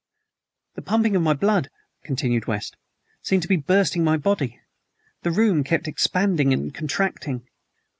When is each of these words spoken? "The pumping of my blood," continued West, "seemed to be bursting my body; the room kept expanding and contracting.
"The 0.73 0.81
pumping 0.81 1.15
of 1.15 1.21
my 1.21 1.33
blood," 1.33 1.69
continued 2.03 2.47
West, 2.47 2.75
"seemed 3.21 3.43
to 3.43 3.47
be 3.47 3.55
bursting 3.55 4.03
my 4.03 4.17
body; 4.17 4.59
the 5.21 5.29
room 5.29 5.63
kept 5.63 5.87
expanding 5.87 6.51
and 6.53 6.73
contracting. 6.73 7.47